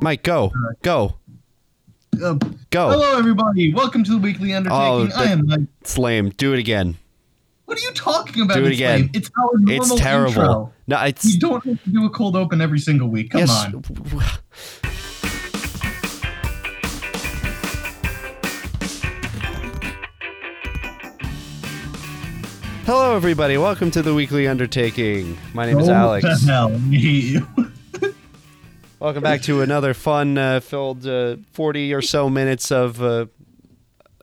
[0.00, 0.52] Mike, go,
[0.82, 1.14] go,
[2.22, 2.34] Uh,
[2.70, 2.90] go.
[2.90, 3.74] hello, everybody.
[3.74, 4.80] Welcome to the weekly undertaking.
[4.80, 5.60] Oh, I am Mike.
[5.80, 6.28] It's lame.
[6.30, 6.96] Do it again.
[7.64, 8.54] What are you talking about?
[8.54, 9.00] Do it It's again.
[9.00, 9.10] lame.
[9.14, 10.28] It's our normal It's terrible.
[10.42, 10.72] intro.
[10.86, 13.30] No, it's You don't have to do a cold open every single week.
[13.30, 13.50] Come yes.
[13.50, 13.82] on.
[22.86, 23.56] Hello, everybody.
[23.56, 25.38] Welcome to the weekly undertaking.
[25.54, 26.24] My name is Alex.
[26.24, 27.70] What the hell?
[29.04, 29.20] I hate you.
[29.20, 33.26] Welcome back to another fun-filled uh, forty or so minutes of uh,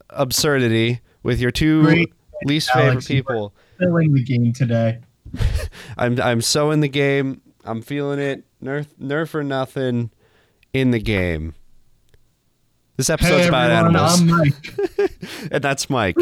[0.10, 2.14] absurdity with your two Great,
[2.46, 3.06] least Alex.
[3.06, 3.54] favorite people.
[3.78, 5.00] Filling the game today.
[5.98, 7.42] I'm I'm so in the game.
[7.64, 8.44] I'm feeling it.
[8.64, 10.10] Nerf nerf or nothing
[10.74, 11.54] in the game.
[12.98, 15.52] This episode's hey, about everyone, animals, I'm Mike.
[15.52, 16.18] and that's Mike.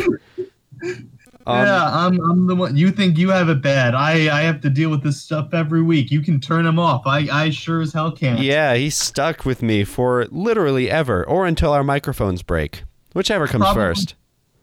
[1.49, 2.77] Um, yeah, I'm, I'm the one.
[2.77, 3.95] You think you have it bad.
[3.95, 6.11] I, I have to deal with this stuff every week.
[6.11, 7.07] You can turn him off.
[7.07, 8.39] I, I sure as hell can't.
[8.39, 12.83] Yeah, he's stuck with me for literally ever, or until our microphones break,
[13.13, 13.81] whichever comes Probably.
[13.81, 14.15] first.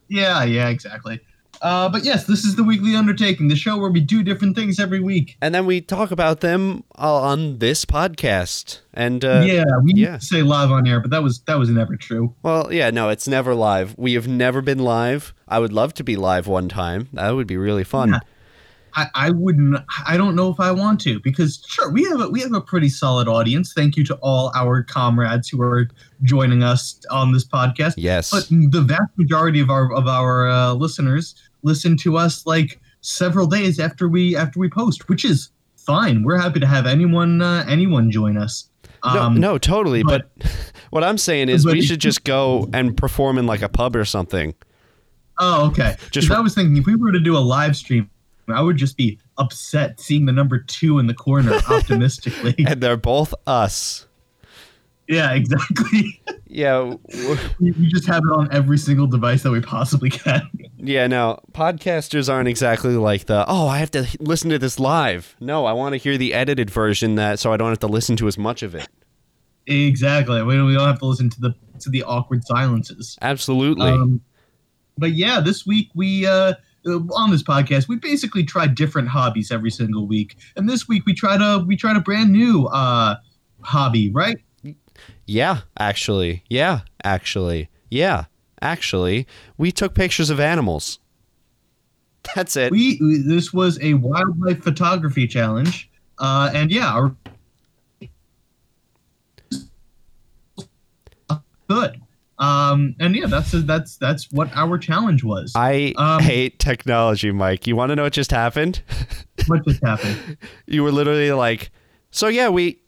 [0.09, 1.21] Yeah, yeah, exactly.
[1.63, 4.79] Uh, but yes, this is the weekly undertaking, the show where we do different things
[4.79, 5.37] every week.
[5.41, 8.81] And then we talk about them uh, on this podcast.
[8.95, 10.19] And uh, yeah, we yeah.
[10.19, 12.35] say live on air, but that was that was never true.
[12.43, 13.95] well, yeah, no, it's never live.
[13.99, 15.35] We have never been live.
[15.49, 17.09] I would love to be live one time.
[17.13, 18.11] That would be really fun.
[18.11, 18.21] Yeah.
[18.97, 19.77] I, I wouldn't.
[20.07, 22.63] I don't know if I want to because sure we have a, we have a
[22.63, 23.75] pretty solid audience.
[23.75, 25.89] Thank you to all our comrades who are
[26.23, 27.95] joining us on this podcast.
[27.99, 28.31] Yes.
[28.31, 31.35] But the vast majority of our of our uh, listeners
[31.67, 36.23] listen to us like several days after we after we post, which is fine.
[36.23, 38.71] We're happy to have anyone uh, anyone join us.
[39.05, 40.03] no, Um, no, totally.
[40.03, 40.31] But,
[40.91, 44.05] what I'm saying is, we should just go and perform in like a pub or
[44.05, 44.55] something.
[45.39, 45.97] Oh, okay.
[46.13, 48.09] Just I was thinking if we were to do a live stream,
[48.49, 52.55] I would just be upset seeing the number two in the corner optimistically.
[52.67, 54.06] And they're both us.
[55.09, 56.23] Yeah, exactly.
[56.47, 56.95] Yeah,
[57.61, 60.49] we we just have it on every single device that we possibly can.
[60.79, 61.07] yeah.
[61.07, 63.45] No, podcasters aren't exactly like the.
[63.47, 65.37] Oh, I have to listen to this live.
[65.41, 68.17] No, I want to hear the edited version that, so I don't have to listen
[68.17, 68.89] to as much of it.
[69.67, 70.43] exactly.
[70.43, 73.19] We don't, we don't have to listen to the to the awkward silences.
[73.21, 73.91] Absolutely.
[73.91, 74.21] Um,
[74.99, 76.55] but yeah, this week we uh,
[76.87, 81.05] uh, on this podcast we basically try different hobbies every single week, and this week
[81.07, 83.17] we try to we tried a brand new uh,
[83.61, 84.39] hobby, right?
[85.27, 86.45] Yeah, actually.
[86.49, 87.69] Yeah, actually.
[87.91, 88.25] Yeah,
[88.61, 89.27] actually.
[89.57, 90.99] We took pictures of animals.
[92.35, 92.73] That's it.
[92.73, 97.15] We this was a wildlife photography challenge, uh, and yeah, our,
[101.69, 102.01] good.
[102.39, 105.53] Um, and yeah, that's that's that's what our challenge was.
[105.55, 107.67] I Um, hate technology, Mike.
[107.67, 108.83] You want to know what just happened?
[109.47, 110.37] what just happened?
[110.67, 111.71] you were literally like,
[112.11, 112.81] so yeah, we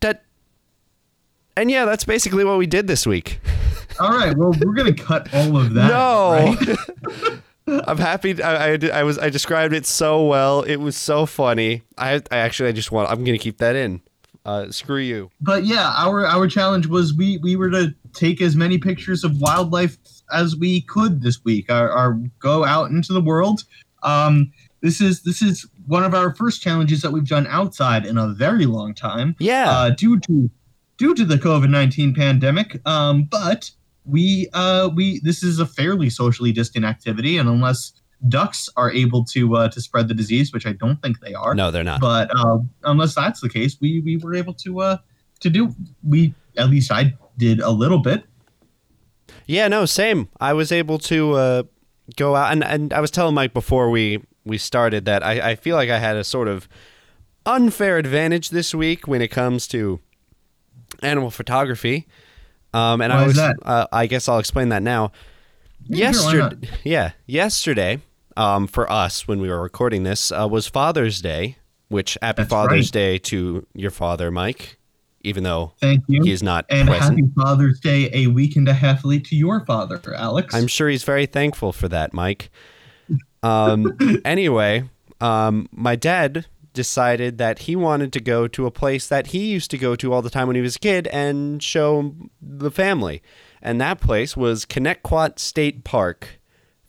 [0.00, 0.24] that
[1.56, 3.40] and yeah, that's basically what we did this week.
[4.00, 5.88] All right, well, we're gonna cut all of that.
[5.88, 6.54] no.
[7.66, 7.82] right?
[7.88, 8.42] I'm happy.
[8.42, 10.62] I, I, I was I described it so well.
[10.62, 11.82] It was so funny.
[11.96, 14.02] I, I actually I just want I'm gonna keep that in.
[14.44, 15.30] Uh, screw you.
[15.40, 19.40] But yeah, our our challenge was we we were to take as many pictures of
[19.40, 19.96] wildlife
[20.32, 21.70] as we could this week.
[21.70, 23.64] Our, our go out into the world.
[24.02, 24.52] Um,
[24.86, 28.28] this is this is one of our first challenges that we've done outside in a
[28.28, 29.34] very long time.
[29.38, 29.70] Yeah.
[29.70, 30.50] uh, due to
[30.96, 32.80] due to the COVID nineteen pandemic.
[32.86, 33.70] Um, but
[34.04, 37.92] we uh, we this is a fairly socially distant activity, and unless
[38.28, 41.54] ducks are able to uh, to spread the disease, which I don't think they are,
[41.54, 42.00] no, they're not.
[42.00, 44.96] but uh, unless that's the case, we we were able to uh,
[45.40, 45.74] to do
[46.06, 48.24] we at least I did a little bit.
[49.46, 50.28] Yeah, no, same.
[50.40, 51.62] I was able to uh,
[52.16, 55.54] go out, and, and I was telling Mike before we, we started that I, I
[55.56, 56.68] feel like I had a sort of
[57.44, 60.00] unfair advantage this week when it comes to
[61.02, 62.06] animal photography.
[62.72, 63.56] Um, and I Why is was, that?
[63.62, 65.12] Uh, I guess I'll explain that now.
[65.88, 68.00] Yeah, sure, yesterday, yeah, yesterday,
[68.36, 71.58] um, for us when we were recording this uh, was Father's Day.
[71.88, 72.92] Which happy That's Father's right.
[72.92, 74.78] Day to your father, Mike.
[75.22, 76.22] Even though Thank you.
[76.24, 77.18] he is not and present.
[77.18, 80.52] happy Father's Day a week and a half late to your father, Alex.
[80.52, 82.50] I'm sure he's very thankful for that, Mike.
[83.46, 84.88] Um, anyway,
[85.20, 89.70] um, my dad decided that he wanted to go to a place that he used
[89.70, 93.22] to go to all the time when he was a kid and show the family.
[93.62, 96.40] And that place was Connetquot State Park,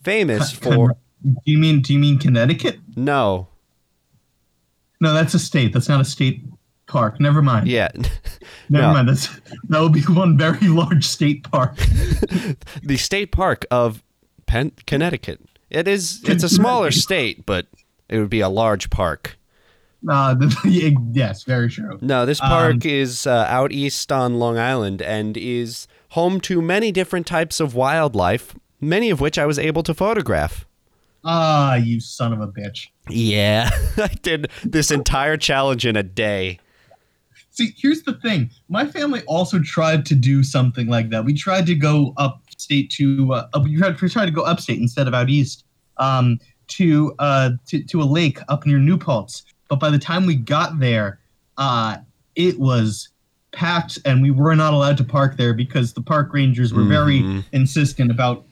[0.02, 2.78] famous for do you mean do you mean Connecticut?
[2.96, 3.48] no,
[5.00, 5.72] No, that's a state.
[5.72, 6.44] That's not a state
[6.86, 7.20] park.
[7.20, 7.66] Never mind.
[7.66, 7.88] yeah,
[8.68, 8.92] Never no.
[8.92, 9.08] mind.
[9.08, 9.28] That's
[9.68, 11.76] that would be one very large state park.
[12.82, 14.02] the state park of
[14.46, 15.40] Penn, Connecticut.
[15.70, 17.66] It is it's a smaller state, but
[18.08, 19.36] it would be a large park.
[20.08, 21.98] Uh, the, yes, very true.
[22.00, 26.62] No, this Um, park is uh, out east on Long Island and is home to
[26.62, 30.66] many different types of wildlife, many of which I was able to photograph.
[31.24, 32.86] Ah, you son of a bitch.
[33.10, 36.60] Yeah, I did this entire challenge in a day.
[37.58, 38.50] See, here's the thing.
[38.68, 41.24] My family also tried to do something like that.
[41.24, 45.08] We tried to go upstate to uh, we tried, we tried to go upstate instead
[45.08, 45.64] of out east
[45.96, 46.38] um,
[46.68, 49.42] to, uh, to to a lake up near New Paltz.
[49.68, 51.18] But by the time we got there,
[51.56, 51.96] uh,
[52.36, 53.08] it was
[53.50, 57.22] packed, and we were not allowed to park there because the park rangers were very
[57.22, 57.44] Mhm.
[57.50, 58.46] insistent about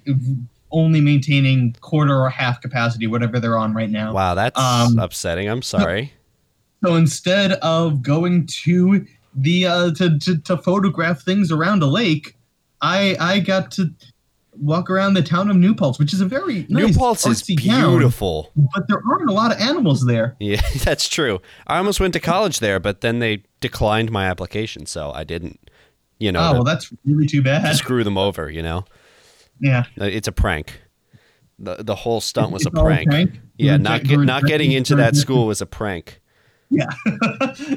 [0.72, 4.12] only maintaining quarter or half capacity, whatever they're on right now.
[4.12, 5.48] Wow, that's Um, upsetting.
[5.48, 6.12] I'm sorry.
[6.84, 12.36] So instead of going to the uh, to, to to photograph things around a lake,
[12.82, 13.90] I I got to
[14.58, 17.62] walk around the town of New Paltz, which is a very New Paltz is artsy
[17.66, 18.50] town, beautiful.
[18.74, 20.36] but there aren't a lot of animals there.
[20.40, 21.40] Yeah, that's true.
[21.66, 25.60] I almost went to college there, but then they declined my application, so I didn't.
[26.18, 27.76] You know, oh well, that's really too to bad.
[27.76, 28.50] screw them over.
[28.50, 28.84] You know,
[29.60, 30.80] Yeah, Uh, it's a prank.
[31.58, 33.10] the The whole stunt was a prank.
[33.10, 33.38] prank.
[33.58, 36.20] Yeah, not get, not getting into that school was a prank.
[36.70, 36.86] Yeah,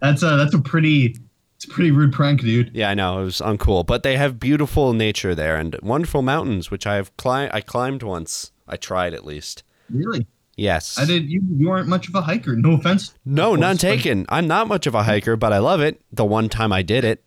[0.00, 1.16] that's a that's a pretty
[1.56, 2.70] it's a pretty rude prank, dude.
[2.74, 6.70] Yeah, I know it was uncool, but they have beautiful nature there and wonderful mountains,
[6.70, 7.52] which I have climbed.
[7.54, 8.52] I climbed once.
[8.68, 9.62] I tried at least.
[9.90, 10.98] Really, Yes.
[10.98, 11.30] I did.
[11.30, 12.56] You you aren't much of a hiker.
[12.56, 13.14] No offense.
[13.24, 14.26] No, Of none course, but taken.
[14.28, 16.00] I'm not much of a hiker, but I love it.
[16.12, 17.24] The one time I did it,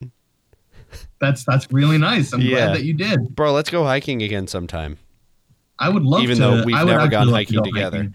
[1.20, 2.34] That's that's really nice.
[2.34, 2.50] I'm Yeah.
[2.68, 3.36] glad that you did.
[3.36, 3.54] bro.
[3.54, 4.98] Let's go hiking again sometime.
[5.80, 6.44] I would love Even to.
[6.44, 7.98] Even though we've I never gone hiking go together.
[7.98, 8.14] hiking.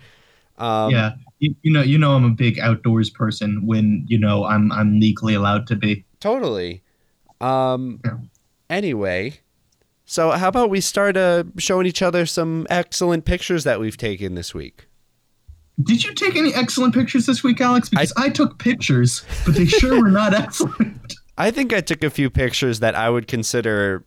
[0.59, 3.67] Um, yeah, you, you know, you know, I'm a big outdoors person.
[3.67, 6.05] When you know, I'm I'm legally allowed to be.
[6.21, 6.83] Totally.
[7.41, 8.01] Um.
[8.05, 8.19] Yeah.
[8.71, 9.41] Anyway,
[10.05, 14.35] so how about we start uh, showing each other some excellent pictures that we've taken
[14.35, 14.87] this week?
[15.83, 17.89] Did you take any excellent pictures this week, Alex?
[17.89, 21.15] Because I, took pictures, but they sure were not excellent.
[21.37, 24.05] I think I took a few pictures that I would consider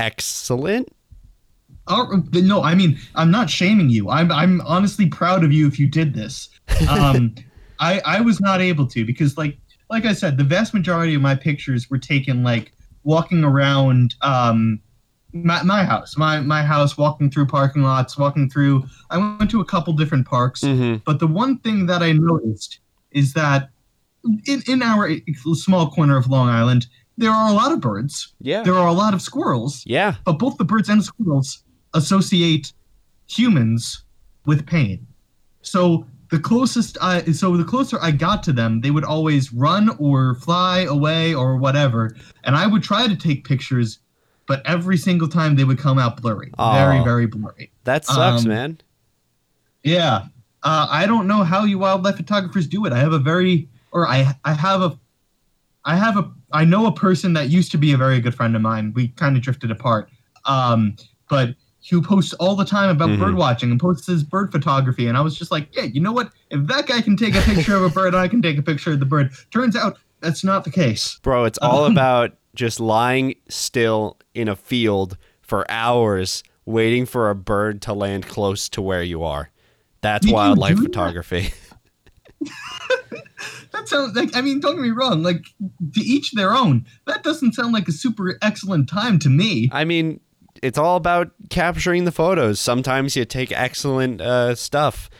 [0.00, 0.88] excellent.
[1.88, 4.08] Oh, no, I mean, I'm not shaming you.
[4.08, 6.48] I'm I'm honestly proud of you if you did this.
[6.88, 7.34] Um,
[7.80, 9.58] I I was not able to because like
[9.90, 12.72] like I said, the vast majority of my pictures were taken like
[13.04, 14.80] walking around um
[15.34, 18.84] my, my house, my my house, walking through parking lots, walking through.
[19.10, 20.98] I went to a couple different parks, Mm-hmm.
[21.04, 22.78] but the one thing that I noticed
[23.10, 23.70] is that
[24.46, 25.10] in in our
[25.54, 26.86] small corner of Long Island,
[27.16, 28.34] there are a lot of birds.
[28.40, 28.62] Yeah.
[28.62, 30.14] There are a lot of squirrels Yeah.
[30.24, 32.72] but both the birds and the squirrels associate
[33.28, 34.04] humans
[34.46, 35.06] with pain.
[35.62, 39.90] So the closest I so the closer I got to them, they would always run
[39.98, 43.98] or fly away or whatever, and I would try to take pictures,
[44.46, 47.70] but every single time they would come out blurry, very very blurry.
[47.84, 48.80] That sucks, Um, man.
[49.84, 50.26] Yeah,
[50.62, 52.92] uh, I don't know how you wildlife photographers do it.
[52.92, 54.98] I have a very or I I have a
[55.84, 58.56] I have a I know a person that used to be a very good friend
[58.56, 58.92] of mine.
[58.94, 60.08] We kind of drifted apart.
[60.44, 60.96] Um,
[61.28, 61.54] but
[61.84, 63.18] he posts all the time about Mhm.
[63.18, 65.06] bird watching and posts his bird photography.
[65.08, 66.30] And I was just like, yeah, you know what?
[66.48, 68.92] If that guy can take a picture of a bird, I can take a picture
[68.92, 69.32] of the bird.
[69.50, 71.18] Turns out that's not the case.
[71.22, 77.28] Bro, it's all Um, about just lying still in a field for hours waiting for
[77.28, 79.50] a bird to land close to where you are.
[80.02, 80.88] That's wildlife do that?
[80.88, 81.52] photography.
[83.72, 85.22] That sounds like I mean, don't get me wrong.
[85.22, 85.44] Like
[85.94, 86.84] to each their own.
[87.06, 89.70] That doesn't sound like a super excellent time to me.
[89.72, 90.20] I mean,
[90.62, 92.60] it's all about capturing the photos.
[92.60, 95.10] Sometimes you take excellent uh, stuff.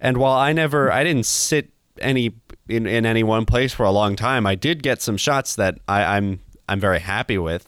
[0.00, 2.34] And while I never, I didn't sit any
[2.68, 5.78] in, in any one place for a long time, I did get some shots that
[5.88, 7.66] I, I'm I'm very happy with.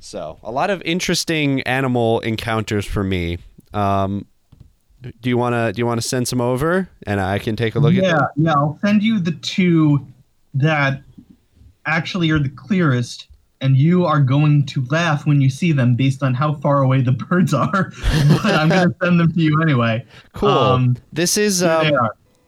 [0.00, 3.38] So a lot of interesting animal encounters for me.
[3.72, 4.26] Um,
[5.20, 7.94] do you wanna do you wanna send some over and I can take a look
[7.94, 8.52] at yeah, yeah.
[8.52, 10.06] I'll send you the two
[10.54, 11.02] that
[11.86, 13.28] actually are the clearest,
[13.64, 17.00] and you are going to laugh when you see them based on how far away
[17.00, 17.70] the birds are.
[18.42, 20.04] but I'm going to send them to you anyway.
[20.34, 20.48] Cool.
[20.50, 21.90] Um, this is um,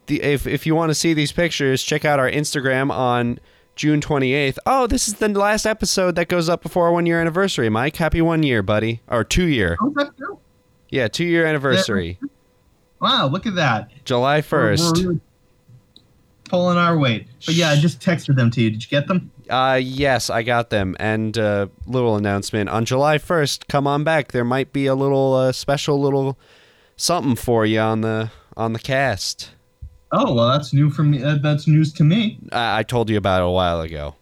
[0.06, 3.38] the if if you want to see these pictures, check out our Instagram on
[3.76, 4.58] June 28th.
[4.66, 7.68] Oh, this is the last episode that goes up before our one year anniversary.
[7.70, 9.76] Mike, happy one year, buddy, or two year.
[9.80, 10.38] Oh.
[10.90, 12.18] Yeah, two year anniversary,
[13.00, 13.90] Wow, look at that.
[14.04, 15.02] July We're- we're 1st.
[15.04, 15.20] really
[16.48, 17.26] pulling our weight.
[17.44, 18.70] But yeah, I just texted them to you.
[18.70, 19.30] Did you get them?
[19.50, 20.96] Uh, yes, I got them.
[20.98, 23.68] And uh, little announcement on July 1st.
[23.68, 24.32] Come on back.
[24.32, 26.38] There might be a little uh, special little
[26.96, 29.50] something for you on the on the cast.
[30.12, 31.22] Oh well, that's new for me.
[31.22, 32.38] Uh, that's news to me.
[32.52, 34.14] I, I told you about it a while ago.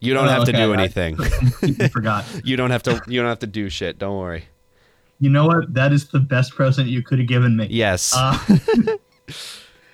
[0.00, 1.16] You don't Oh, have to okay, do I- anything.
[1.16, 2.24] Completely forgot.
[2.44, 3.00] you don't have to.
[3.06, 3.98] You don't have to do shit.
[3.98, 4.44] Don't worry.
[5.20, 5.72] You know what?
[5.74, 7.66] That is the best present you could have given me.
[7.70, 8.14] Yes.
[8.16, 8.38] Uh,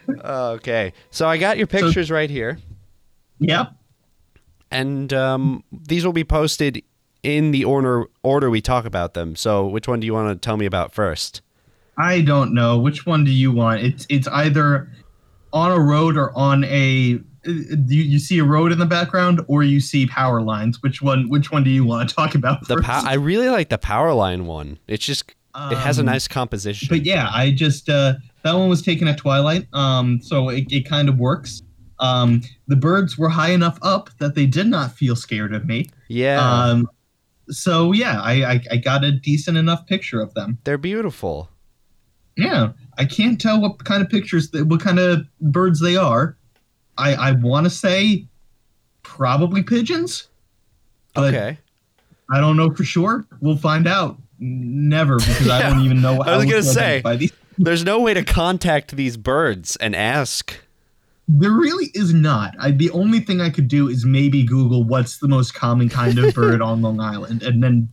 [0.09, 0.93] okay.
[1.11, 2.59] So I got your pictures right here,
[3.41, 3.73] Yep.
[4.71, 6.83] and um, these will be posted
[7.23, 9.37] in the order order we talk about them.
[9.37, 11.43] So which one do you want to tell me about first?
[11.99, 13.83] I don't know which one do you want.
[13.83, 14.89] It's it's either
[15.53, 17.21] on a road or on a.
[17.49, 20.83] You, you see a road in the background, or you see power lines.
[20.83, 21.29] Which one?
[21.29, 22.67] Which one do you want to talk about?
[22.67, 22.85] The first?
[22.87, 24.79] pow- I really like the power line one.
[24.89, 26.89] It's just it has a Um, nice composition.
[26.91, 28.15] But yeah, I just uh,
[28.47, 31.63] that one was taken at twilight, um, so it, it kind of works.
[31.99, 35.89] Um, the birds were high enough up that they did not feel scared of me.
[36.09, 36.89] yeah, Um,
[37.49, 40.59] so yeah, I, I I got a decent enough picture of them.
[40.65, 41.49] they're beautiful.
[42.37, 46.37] Yeah, I can't tell what kind of pictures, they, what kind of birds they are.
[46.99, 48.27] I I want to say
[49.03, 50.29] probably pigeons,
[51.15, 51.59] but okay.
[52.31, 53.25] I don't know for sure.
[53.41, 54.19] We'll find out.
[54.39, 56.21] Never because I don't even know.
[56.23, 56.99] I was gonna say.
[56.99, 57.33] identify these.
[57.59, 60.59] There's no way to contact these birds and ask.
[61.29, 62.55] There really is not.
[62.61, 66.19] I, the only thing I could do is maybe Google what's the most common kind
[66.19, 67.89] of bird on Long Island, and then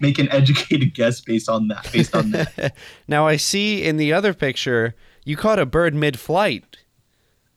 [0.00, 1.88] make an educated guess based on that.
[1.92, 2.74] Based on that.
[3.08, 6.78] now I see in the other picture you caught a bird mid-flight.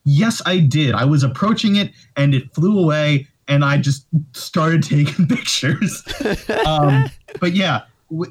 [0.03, 0.93] yes, I did.
[0.93, 6.03] I was approaching it, and it flew away, and I just started taking pictures.
[6.65, 7.81] um, but yeah,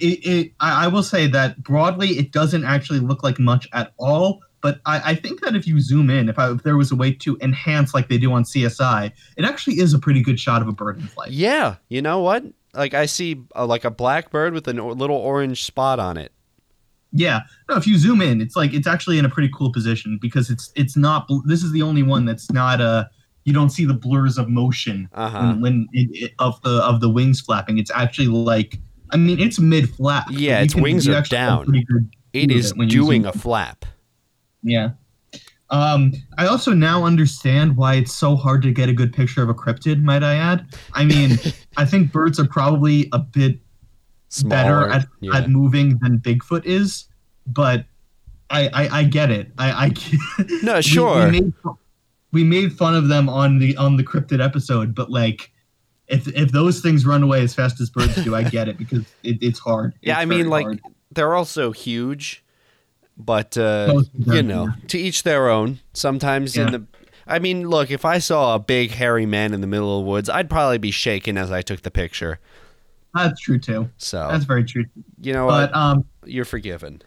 [0.00, 4.40] it, it, I, will say that broadly, it doesn't actually look like much at all.
[4.62, 6.96] But I, I think that if you zoom in, if, I, if there was a
[6.96, 10.60] way to enhance like they do on CSI, it actually is a pretty good shot
[10.60, 11.30] of a bird in flight.
[11.30, 12.44] Yeah, you know what?
[12.74, 16.30] Like I see uh, like a black bird with a little orange spot on it.
[17.12, 17.76] Yeah, no.
[17.76, 20.70] If you zoom in, it's like it's actually in a pretty cool position because it's
[20.76, 21.28] it's not.
[21.46, 23.06] This is the only one that's not Uh,
[23.44, 25.54] you don't see the blurs of motion Uh-huh.
[25.54, 27.78] when, when it, it- of the of the wings flapping.
[27.78, 28.78] It's actually like
[29.12, 30.26] I mean it's mid flap.
[30.30, 31.74] Yeah, You its can- wings are down.
[31.74, 33.84] It is It view of is when you doing a flap.
[34.62, 34.90] Yeah.
[35.70, 39.48] Um, I also now understand why it's so hard to get a good picture of
[39.48, 40.02] a cryptid.
[40.02, 40.66] Might I add?
[40.94, 41.38] I mean,
[41.76, 43.58] I think birds are probably a bit
[44.46, 45.36] better at, yeah.
[45.36, 47.06] at moving than Bigfoot is,
[47.46, 47.84] but
[48.50, 49.52] I I, I get it.
[49.58, 51.26] I, I No, sure.
[51.26, 51.52] We, made,
[52.32, 55.52] we made fun of them on the on the cryptid episode, but like.
[56.10, 59.04] If, if those things run away as fast as birds do, I get it because
[59.22, 59.94] it, it's hard.
[60.02, 60.80] Yeah, It's I mean, like hard.
[61.12, 62.42] they're also huge,
[63.16, 65.78] but uh, Most of them, you know, to each their own.
[65.92, 66.86] Sometimes in the,
[67.26, 70.10] I mean, look, if I saw a big hairy man in the middle of the
[70.10, 72.40] woods, I'd probably be shaken as I took the picture.
[73.14, 73.88] that's true too.
[73.98, 74.84] So That's very true.
[75.20, 77.02] you know But what, um, you're forgiven.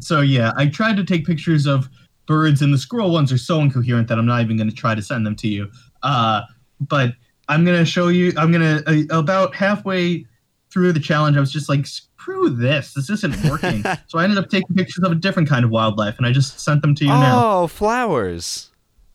[0.00, 1.88] So yeah, I tried to take pictures of
[2.26, 4.94] birds, and the squirrel ones are so incoherent that I'm not even going to try
[4.94, 5.70] to send them to you.
[6.02, 6.42] Uh,
[6.80, 7.14] but
[7.50, 8.32] I'm going to show you.
[8.36, 10.24] I'm going to uh, about halfway
[10.70, 12.94] through the challenge, I was just like, screw this.
[12.94, 13.82] This isn't working.
[14.06, 16.60] so I ended up taking pictures of a different kind of wildlife, and I just
[16.60, 17.62] sent them to you now.
[17.62, 18.70] Oh, flowers!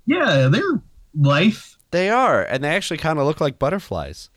[0.06, 0.82] Yeah, they're
[1.18, 1.78] life.
[1.92, 4.30] They are, and they actually kind of look like butterflies.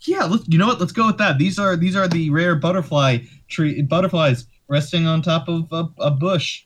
[0.00, 0.80] Yeah, let's, you know what?
[0.80, 1.38] Let's go with that.
[1.38, 6.10] These are these are the rare butterfly tree butterflies resting on top of a, a
[6.10, 6.64] bush.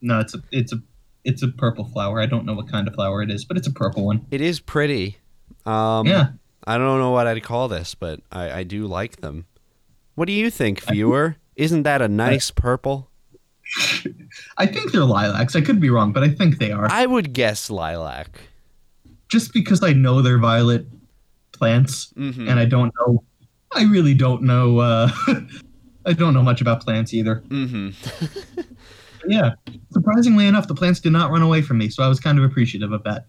[0.00, 0.82] No, it's a it's a
[1.24, 2.20] it's a purple flower.
[2.20, 4.26] I don't know what kind of flower it is, but it's a purple one.
[4.30, 5.18] It is pretty.
[5.66, 6.28] Um, yeah,
[6.66, 9.46] I don't know what I'd call this, but I, I do like them.
[10.14, 11.36] What do you think, viewer?
[11.56, 13.08] Isn't that a nice purple?
[14.58, 15.56] I think they're lilacs.
[15.56, 16.86] I could be wrong, but I think they are.
[16.90, 18.40] I would guess lilac.
[19.28, 20.86] Just because I know they're violet
[21.52, 22.48] plants, Mm-hmm.
[22.48, 23.22] and I don't know.
[23.74, 24.78] I really don't know.
[24.80, 25.10] Uh,
[26.06, 27.42] I don't know much about plants either.
[27.48, 27.90] mm-hmm.
[29.28, 29.50] Yeah,
[29.92, 32.44] surprisingly enough, the plants did not run away from me, so I was kind of
[32.44, 33.26] appreciative of that.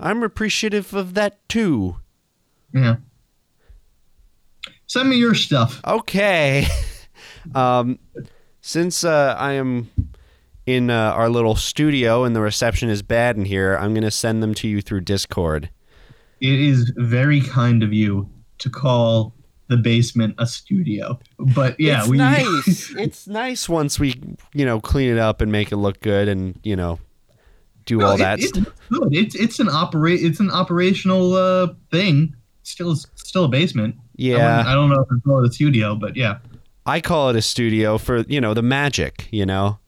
[0.00, 1.96] I'm appreciative of that too.
[2.72, 2.96] Yeah.
[4.86, 5.80] Send me your stuff.
[5.86, 6.66] Okay.
[7.54, 7.98] um,
[8.60, 9.90] since uh, I am
[10.66, 14.10] in uh, our little studio and the reception is bad in here, I'm going to
[14.10, 15.70] send them to you through Discord.
[16.40, 18.28] It is very kind of you
[18.58, 19.34] to call
[19.68, 21.18] the basement a studio.
[21.38, 22.94] But yeah, it's we nice.
[22.96, 24.20] it's nice once we,
[24.52, 26.98] you know, clean it up and make it look good and, you know,
[27.86, 28.64] do No, all it- that it stuff.
[28.90, 29.14] looks good.
[29.16, 32.34] It's it's an operate it's an operational uh thing.
[32.62, 33.96] Still still a basement.
[34.16, 34.34] Yeah.
[34.58, 36.38] wouldn't- I don't know if it's called a studio, but yeah.
[36.86, 39.78] I call it a studio for you know the magic, you know,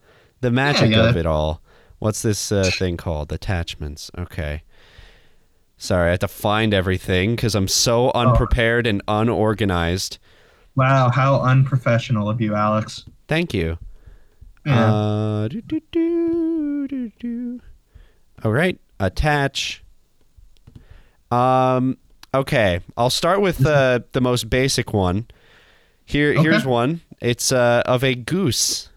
[0.41, 1.61] the magic yeah, of it all.
[1.99, 3.33] What's this uh, thing called?
[3.33, 4.11] Attachments.
[4.19, 4.62] Okay.
[5.79, 8.21] Sorry, I have to find everything because I'm so Oh.
[8.21, 10.19] unprepared and unorganized.
[10.75, 13.05] Wow, how unprofessional of you, Alex.
[13.29, 13.79] Thank you.
[14.65, 14.93] Yeah.
[14.95, 17.61] Uh, do, do, do, do, do.
[18.45, 19.83] All right, attach.
[21.31, 21.99] Um.
[22.35, 25.26] Okay, I'll start with uh, the most basic one.
[26.05, 26.43] Here, Okay.
[26.43, 27.00] here's one.
[27.21, 28.90] It's uh, of a goose.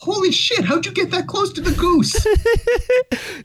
[0.00, 0.64] Holy shit!
[0.64, 2.26] How'd you get that close to the goose?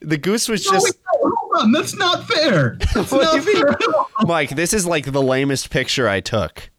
[0.02, 1.72] The goose was No, just wait, no, hold on.
[1.72, 2.78] That's not fair.
[2.94, 3.76] That's not fair.
[4.22, 4.52] Mike.
[4.52, 6.70] This is like the lamest picture I took.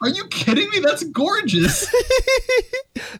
[0.00, 0.80] Are you kidding me?
[0.80, 1.86] That's gorgeous.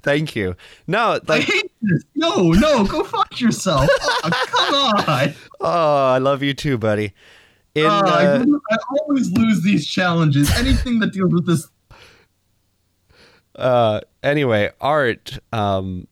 [0.02, 0.56] Thank you.
[0.88, 1.70] No, I like hate this.
[2.14, 3.88] No, no, go fuck yourself.
[4.26, 4.74] Oh, come
[5.18, 5.34] on.
[5.60, 7.12] oh, I love you too, buddy.
[7.74, 10.50] In Uh, I, uh, lo- I always lose these challenges.
[10.56, 11.68] Anything that deals with this.
[13.56, 16.06] uh anyway art um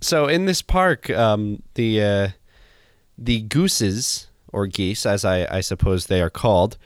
[0.00, 2.28] so in this park um the uh
[3.18, 6.78] the gooses or geese as i i suppose they are called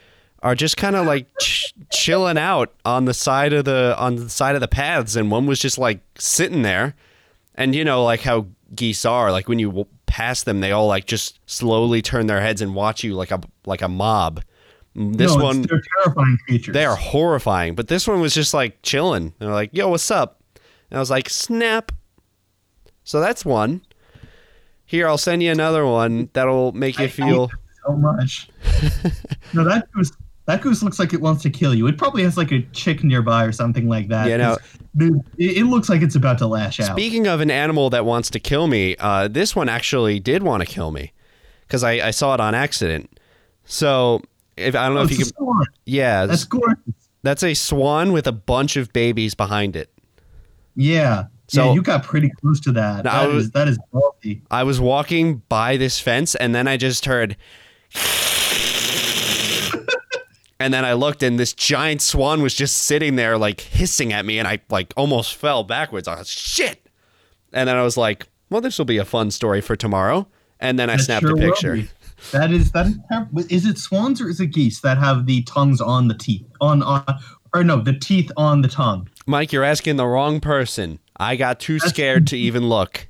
[0.43, 4.31] are just kind of like ch- chilling out on the side of the on the
[4.31, 6.95] side of the paths and one was just like sitting there
[7.55, 11.07] and you know like how geese are like when you pass them they all like
[11.07, 14.43] just slowly turn their heads and watch you like a like a mob
[14.97, 16.73] mm, this no, one They're terrifying creatures.
[16.73, 17.75] they are horrifying.
[17.75, 19.35] But this one was just like chilling.
[19.39, 20.41] They're like, "Yo, what's up?"
[20.91, 21.93] And I was like, "Snap."
[23.05, 23.83] So that's one.
[24.85, 27.51] Here, I'll send you another one that'll make you I feel.
[27.87, 28.49] so much.
[29.55, 30.11] no, that goose.
[30.47, 31.87] That goose looks like it wants to kill you.
[31.87, 34.29] It probably has like a chick nearby or something like that.
[34.29, 36.87] You know- 'cause, dude, it, it looks like it's about to lash out.
[36.97, 40.63] Speaking of an animal that wants to kill me, uh, this one actually did want
[40.63, 41.13] to kill me
[41.63, 43.19] because I, I saw it on accident.
[43.65, 44.23] So
[44.57, 45.65] if I don't know Oh, if it's you a can, swan.
[45.87, 46.79] yeah, That's gorgeous.
[47.23, 49.91] that's a swan with a bunch of babies behind it.
[50.77, 51.25] Yeah.
[51.49, 53.05] So- yeah, you got pretty close to that.
[53.05, 53.79] That was- is that is.
[54.51, 57.37] I was walking by this fence and then I just heard
[60.61, 64.25] and then I looked and this giant swan was just sitting there like hissing at
[64.25, 66.07] me and I like almost fell backwards.
[66.07, 66.87] I was shit.
[67.53, 70.29] And then I was like, well this will be a fun story for tomorrow.
[70.61, 71.83] And then I That snapped sure a picture.
[72.33, 73.47] That is that is.
[73.47, 76.83] Is it swans or is it geese that have the tongues on the teeth on
[76.83, 77.03] on
[77.55, 79.09] or no the teeth on the tongue?
[79.27, 80.99] Mike, you're asking the wrong person.
[81.17, 83.09] I got too That's- scared to even look.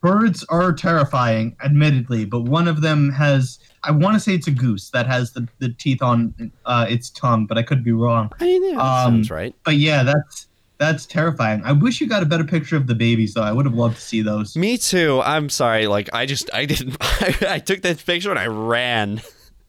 [0.00, 3.58] Birds are terrifying, admittedly, but one of them has.
[3.82, 7.10] I want to say it's a goose that has the, the teeth on uh, its
[7.10, 8.30] tongue, but I could be wrong.
[8.40, 9.54] I mean, yeah, that Um, sounds right.
[9.64, 11.60] But yeah, that's that's terrifying.
[11.64, 13.42] I wish you got a better picture of the babies, though.
[13.42, 14.56] I would have loved to see those.
[14.56, 15.20] Me too.
[15.22, 15.86] I'm sorry.
[15.86, 16.96] Like I just I didn't
[17.42, 19.20] I, took that picture and I ran.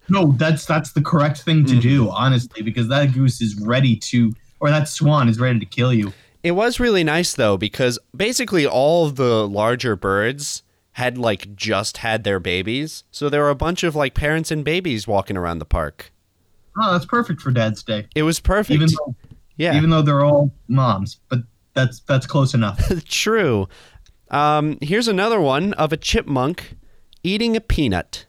[0.08, 4.34] No, that's that's the correct thing to do, honestly, because that goose is ready to,
[4.62, 6.13] or that swan is ready to kill you.
[6.43, 12.23] It was really nice though because basically all the larger birds had like just had
[12.23, 13.04] their babies.
[13.12, 16.12] So there were a bunch of like parents and babies walking around the park.
[16.80, 18.08] Oh, that's perfect for Dad's Day.
[18.15, 18.71] It was perfect.
[18.71, 19.15] Even though,
[19.58, 19.75] yeah.
[19.75, 21.39] even though they're all moms, but
[21.73, 22.91] that's that's close enough.
[23.06, 23.67] True.
[24.30, 26.75] Um, here's another one of a chipmunk
[27.23, 28.25] eating a peanut.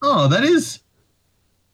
[0.00, 0.80] Oh, that is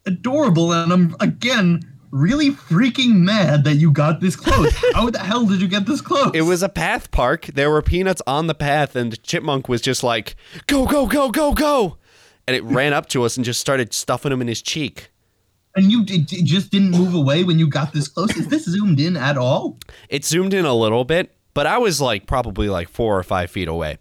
[0.07, 4.73] adorable, and I'm again really freaking mad that you got this close.
[4.95, 6.31] How the hell did you get this close?
[6.35, 7.47] It was a path park.
[7.47, 11.53] There were peanuts on the path, and chipmunk was just like, "Go, go, go, go,
[11.53, 11.97] go!"
[12.47, 15.11] And it ran up to us and just started stuffing them in his cheek.
[15.77, 18.35] and you d- d- just didn't move away when you got this close.
[18.37, 19.79] Is this zoomed in at all?
[20.09, 23.51] It zoomed in a little bit, but I was like probably like four or five
[23.51, 23.99] feet away.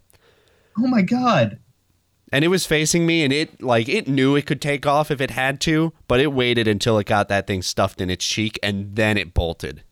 [0.77, 1.59] Oh my god!
[2.31, 5.21] And it was facing me, and it like it knew it could take off if
[5.21, 8.59] it had to, but it waited until it got that thing stuffed in its cheek,
[8.61, 9.83] and then it bolted.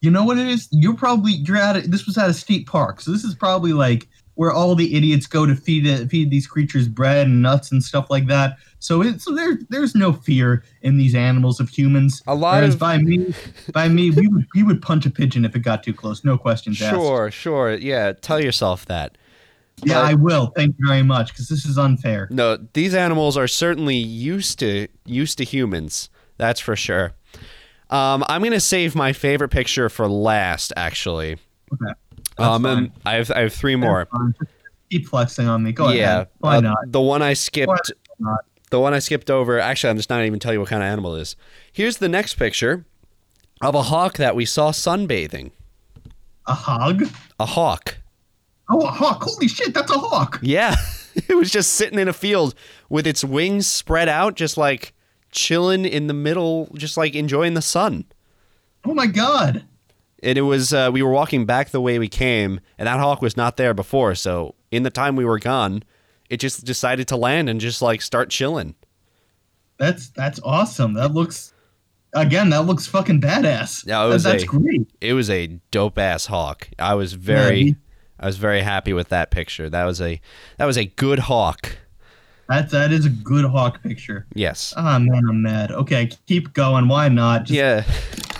[0.00, 0.66] You know what it is?
[0.72, 3.72] You're probably you're at a, this was at a state park, so this is probably
[3.72, 7.70] like where all the idiots go to feed it, feed these creatures bread and nuts
[7.70, 8.56] and stuff like that.
[8.78, 12.22] So it so there there's no fear in these animals of humans.
[12.26, 13.34] A lot Whereas of- by me,
[13.72, 16.24] by me, we would we would punch a pigeon if it got too close.
[16.24, 16.96] No questions asked.
[16.96, 18.12] Sure, sure, yeah.
[18.14, 19.16] Tell yourself that.
[19.84, 20.52] Yeah, I will.
[20.56, 22.28] Thank you very much because this is unfair.
[22.30, 26.10] No, these animals are certainly used to used to humans.
[26.36, 27.12] That's for sure.
[27.90, 30.72] Um, I'm gonna save my favorite picture for last.
[30.76, 31.38] Actually,
[31.72, 31.92] Okay.
[32.38, 34.08] Um, and I have I have three more.
[34.90, 35.72] Keep flexing on me.
[35.72, 36.28] Go yeah, ahead.
[36.38, 36.78] Why uh, not?
[36.86, 37.92] the one I skipped.
[38.70, 39.58] The one I skipped over.
[39.58, 41.36] Actually, I'm just not even tell you what kind of animal it is.
[41.72, 42.84] Here's the next picture
[43.60, 45.50] of a hawk that we saw sunbathing.
[46.46, 47.04] A hog?
[47.38, 47.98] A hawk.
[48.70, 49.22] Oh, a hawk!
[49.22, 50.38] Holy shit, that's a hawk!
[50.42, 50.76] Yeah,
[51.28, 52.54] it was just sitting in a field
[52.88, 54.94] with its wings spread out, just like
[55.32, 58.04] chilling in the middle, just like enjoying the sun.
[58.84, 59.64] Oh my god!
[60.22, 63.20] And it was uh, we were walking back the way we came, and that hawk
[63.22, 64.14] was not there before.
[64.14, 65.82] So in the time we were gone,
[66.28, 68.74] it just decided to land and just like start chilling.
[69.78, 70.94] That's that's awesome.
[70.94, 71.54] That looks
[72.12, 72.50] again.
[72.50, 73.86] That looks fucking badass.
[73.86, 74.90] Yeah, it That- was that's a- great.
[75.00, 76.68] It was a dope ass hawk.
[76.78, 77.76] I was very,
[78.20, 79.68] I was very happy with that picture.
[79.70, 80.20] That was a
[80.58, 81.76] that was a good hawk.
[82.48, 84.26] That that is a good hawk picture.
[84.34, 84.74] Yes.
[84.76, 85.72] Ah man, I'm mad.
[85.72, 86.86] Okay, keep going.
[86.88, 87.44] Why not?
[87.44, 87.84] Just Yeah.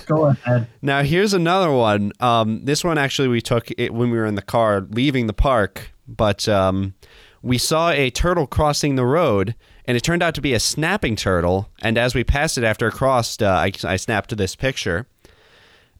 [0.06, 0.66] Go ahead.
[0.82, 2.12] Now here's another one.
[2.20, 5.32] Um, this one actually we took it when we were in the car leaving the
[5.32, 6.94] park, but um,
[7.42, 9.54] we saw a turtle crossing the road,
[9.86, 11.68] and it turned out to be a snapping turtle.
[11.80, 15.30] And as we passed it after it crossed, uh, I, I snapped this picture, Is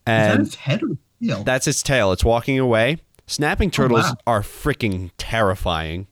[0.06, 1.44] that and its head or tail?
[1.44, 2.10] that's its tail.
[2.12, 2.98] It's walking away.
[3.30, 4.16] Snapping turtles wow.
[4.26, 6.08] are freaking terrifying.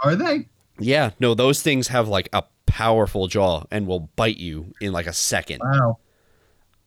[0.00, 0.46] Are they?
[0.78, 5.06] Yeah, no, those things have like a powerful jaw and will bite you in like
[5.06, 5.62] a second.
[5.64, 6.00] Wow.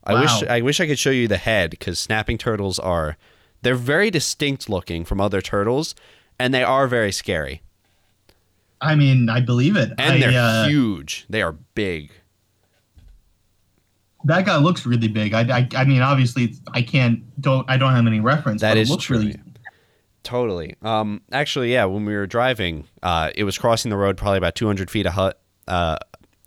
[0.04, 3.18] I wish I wish I could show you the head because snapping turtles are
[3.64, 5.96] they're very distinct looking from other turtles,
[6.38, 7.64] and they are very scary.
[8.80, 9.90] I mean, I believe it.
[9.98, 11.26] And I, they're uh, huge.
[11.32, 12.12] They are big.
[14.28, 15.34] that guy looks really big.
[15.34, 17.24] I, I, I mean, obviously, I can't.
[17.42, 17.70] Don't.
[17.70, 18.62] I don't have any reference.
[18.62, 19.20] That but is it looks true.
[19.20, 19.36] really.
[20.28, 20.76] Totally.
[20.82, 21.86] Um, actually, yeah.
[21.86, 25.12] When we were driving, uh, it was crossing the road probably about 200 feet a
[25.12, 26.00] hut, uh,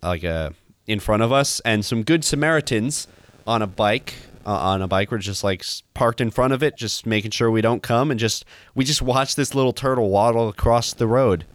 [0.03, 0.51] like uh,
[0.85, 3.07] in front of us, and some good Samaritans
[3.47, 4.13] on a bike.
[4.45, 5.63] Uh, on a bike, were just like
[5.95, 9.01] parked in front of it, just making sure we don't come, and just we just
[9.01, 11.45] watched this little turtle waddle across the road.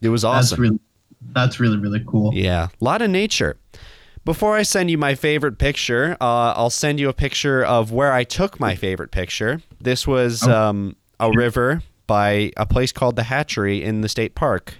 [0.00, 0.56] It was awesome.
[0.56, 0.80] That's really.
[1.32, 2.32] That's really really cool.
[2.34, 3.56] Yeah, a lot of nature.
[4.24, 8.12] Before I send you my favorite picture, uh, I'll send you a picture of where
[8.12, 9.60] I took my favorite picture.
[9.80, 10.52] This was Oh.
[10.68, 14.74] um, a river by a place called the Hatchery in the state park.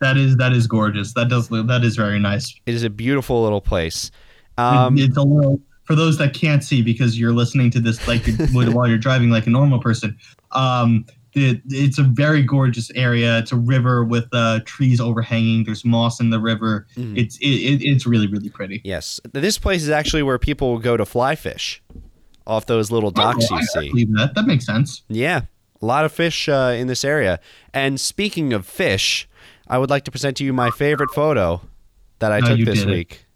[0.00, 1.12] That is that is gorgeous.
[1.14, 2.54] That does look- that is very nice.
[2.64, 4.10] It is a beautiful little place.
[4.56, 8.22] Um, it's a little for those that can't see because you're listening to this like
[8.52, 10.16] while you're driving like a normal person.
[10.52, 13.38] Um, it, it's a very gorgeous area.
[13.38, 15.64] It's a river with uh, trees overhanging.
[15.64, 16.86] There's moss in the river.
[16.96, 17.16] Mhm.
[17.18, 18.80] It's it, it, it's really really pretty.
[18.84, 21.82] yes, this place is actually where people will go to fly fish
[22.46, 23.88] off those little docks Oh, you I see.
[23.90, 24.34] believe that.
[24.34, 25.02] That makes sense.
[25.08, 25.42] Yeah,
[25.80, 27.38] a lot of fish uh, in this area.
[27.72, 29.28] And speaking of fish,
[29.68, 31.60] I would like to present to you my favorite photo
[32.18, 32.92] that I No, took this did it.
[32.92, 33.26] week.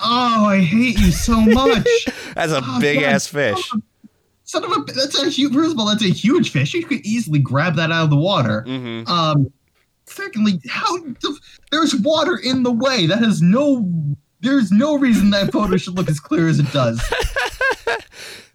[0.00, 1.84] Oh, I hate you so much.
[2.36, 3.68] That's a Oh, big ass fish.
[4.48, 6.72] Son of a that's a huge first of all, that's a huge fish.
[6.72, 8.62] You could easily grab that out of the water.
[8.66, 9.52] hmm Um
[10.06, 11.38] secondly, how the,
[11.70, 13.06] there's water in the way.
[13.06, 13.86] That has no
[14.40, 17.00] there's no reason that photo should look as clear as it does.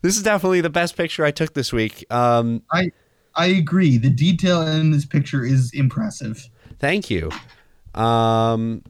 [0.02, 2.06] This is definitely the best picture I took this week.
[2.12, 2.92] Um, I
[3.36, 3.98] I agree.
[3.98, 6.50] The detail in this picture is impressive.
[6.80, 7.32] thank you.
[7.96, 8.84] Um,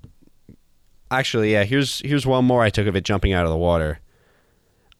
[1.11, 1.65] actually, yeah.
[1.65, 3.99] Here's here's one more I took of it jumping out of the water.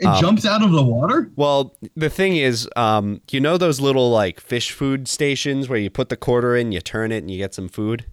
[0.04, 1.32] It Um, jumps out of the water?
[1.38, 5.90] Well, the thing is, um, you know those little like fish food stations where you
[5.90, 8.06] put the quarter in, you turn it, and you get some food.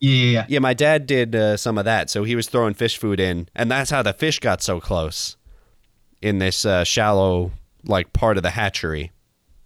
[0.00, 0.46] Yeah, yeah, yeah.
[0.48, 3.48] Yeah, my dad did uh, some of that, so he was throwing fish food in,
[3.54, 5.36] and that's how the fish got so close
[6.20, 7.52] in this uh, shallow
[7.84, 9.12] like part of the hatchery.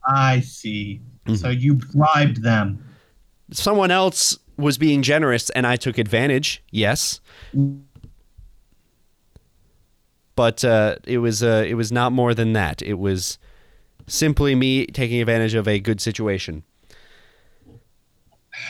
[0.06, 1.00] I see.
[1.24, 1.36] Mm-hmm.
[1.36, 2.84] So you bribed them.
[3.52, 6.62] Someone else was being generous, and I took advantage.
[6.70, 7.20] Yes,
[10.38, 12.80] but uh, it was uh, it was not more than that.
[12.80, 13.38] It was
[14.06, 16.62] simply me taking advantage of a good situation.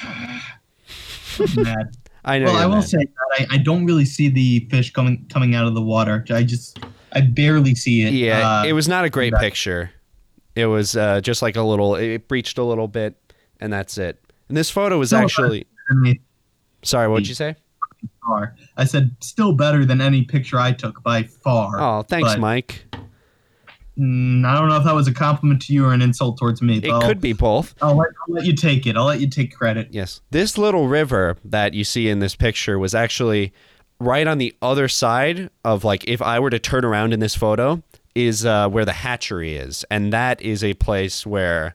[2.25, 2.47] I know.
[2.47, 2.89] well, I will mad.
[2.89, 6.25] say that I, I don't really see the fish coming coming out of the water.
[6.31, 6.79] I just
[7.13, 8.13] I barely see it.
[8.15, 9.91] Yeah, Uh, it was not a great that- picture.
[10.57, 11.95] It was uh, just like a little.
[11.95, 13.15] It breached a little bit,
[13.61, 14.19] and that's it.
[14.49, 15.67] And this photo was No, actually.
[16.05, 16.21] any
[16.83, 17.55] Sorry, what'd you say?
[18.29, 18.55] Far.
[18.77, 21.81] I said still better than any picture I took by far.
[21.81, 22.85] Oh, thanks, but, Mike.
[23.99, 26.61] mm, I don't know if that was a compliment to you or an insult towards
[26.63, 26.79] me.
[26.79, 27.75] It could be both.
[27.81, 28.97] I'll, I'll, let, I'll let you take it.
[28.97, 29.89] I'll let you take credit.
[29.91, 30.21] Yes.
[30.31, 33.53] This little river that you see in this picture was actually
[34.01, 37.35] right on the other side of like if I were to turn around in this
[37.35, 37.83] photo
[38.15, 41.75] is uh, where the hatchery is, and that is a place where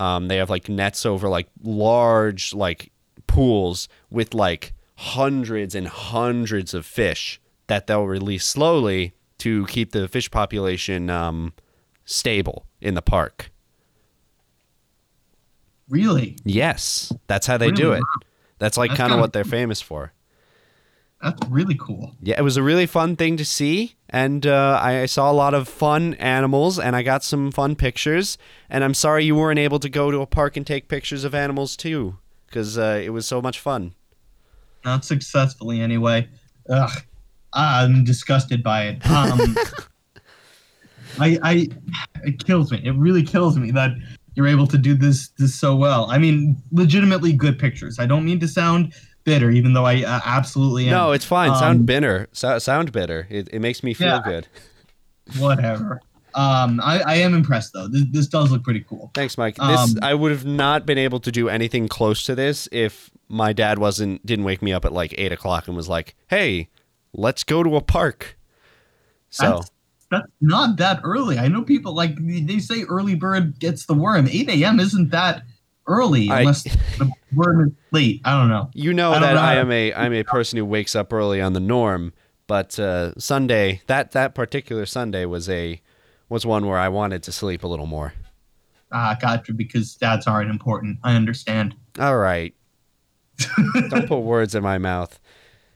[0.00, 2.90] um, they have like nets over like large like
[3.26, 10.08] pools with like hundreds and hundreds of fish that they'll release slowly to keep the
[10.08, 11.52] fish population um,
[12.04, 13.50] stable in the park.
[15.88, 16.36] Really?
[16.44, 18.02] Yes, that's how they do it.
[18.58, 20.12] That's like kind of what they're famous for.
[21.22, 22.14] That's really cool.
[22.20, 25.32] Yeah, it was a really fun thing to see, and uh, I, I saw a
[25.32, 28.36] lot of fun animals, and I got some fun pictures.
[28.68, 31.34] And I'm sorry you weren't able to go to a park and take pictures of
[31.34, 33.94] animals too, because uh, it was so much fun.
[34.84, 36.28] Not successfully, anyway.
[36.68, 36.90] Ugh.
[37.52, 39.06] I'm disgusted by it.
[39.10, 39.56] Um,
[41.20, 41.68] I, I,
[42.24, 42.80] it kills me.
[42.84, 43.92] It really kills me that
[44.34, 46.10] you're able to do this this so well.
[46.10, 47.98] I mean, legitimately good pictures.
[48.00, 48.92] I don't mean to sound
[49.22, 50.90] bitter, even though I uh, absolutely am.
[50.90, 51.50] No, it's fine.
[51.50, 52.26] Um, sound bitter.
[52.32, 53.28] So, sound bitter.
[53.30, 54.22] It, it makes me feel Yeah.
[54.24, 54.48] good.
[55.38, 56.00] whatever.
[56.34, 57.86] Um, I, I am impressed though.
[57.86, 59.12] This, this does look pretty cool.
[59.14, 59.54] Thanks, Mike.
[59.54, 63.08] This Um, I would have not been able to do anything close to this if
[63.28, 66.68] my dad wasn't didn't wake me up at like eight o'clock and was like, "Hey,
[67.12, 68.38] let's go to a park."
[69.30, 69.70] So That's,
[70.10, 71.38] that's not that early.
[71.38, 74.28] I know people like they say early bird gets the worm.
[74.28, 74.78] 8 a.m.
[74.78, 75.42] isn't that
[75.86, 76.62] early I- unless
[76.98, 78.20] the worm is late.
[78.24, 78.70] I don't know.
[78.74, 81.40] you know I that know I am a I'm a person who wakes up early
[81.40, 82.12] on the norm,
[82.46, 85.80] but uh, Sunday that that particular Sunday was a
[86.28, 88.14] was one where I wanted to sleep a little more.
[88.92, 89.52] Ah, gotcha.
[89.52, 90.98] Because stats aren't important.
[91.02, 91.74] I understand.
[91.98, 92.54] All right,
[93.90, 95.18] don't put words in my mouth.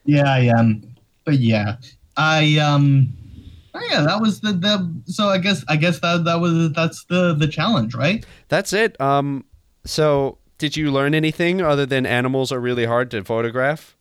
[0.05, 0.83] Yeah, I am.
[1.25, 1.77] But yeah,
[2.17, 3.13] I um.
[3.75, 5.03] Oh yeah, that was the the.
[5.07, 8.25] So I guess I guess that that was that's the the challenge, right?
[8.49, 9.01] That's it.
[9.01, 9.45] Um,
[9.85, 13.97] so did you learn anything other than animals are really hard to photograph?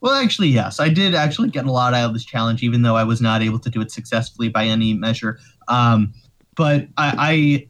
[0.00, 2.94] Well, actually, yes, I did actually get a lot out of this challenge, even though
[2.94, 5.40] I was not able to do it successfully by any measure.
[5.66, 6.12] Um,
[6.54, 7.68] but I,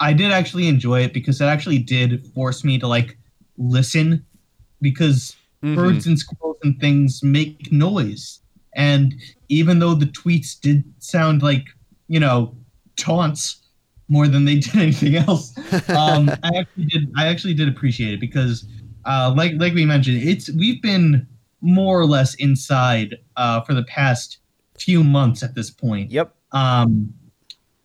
[0.00, 3.16] I, I did actually enjoy it because it actually did force me to like
[3.56, 4.24] listen,
[4.82, 5.76] because Mhm.
[5.76, 8.40] birds and squirrels and things make noise,
[8.74, 9.14] and
[9.48, 11.66] even though the tweets did sound like
[12.08, 12.54] you know
[12.96, 13.58] taunts
[14.08, 15.56] more than they did anything else,
[15.90, 17.10] um, I actually did.
[17.16, 18.66] I actually did appreciate it because,
[19.04, 21.26] uh, like like we mentioned, it's we've been
[21.60, 24.38] more or less inside uh, for the past
[24.76, 26.10] few months at this point.
[26.10, 26.34] Yep.
[26.50, 27.14] Um,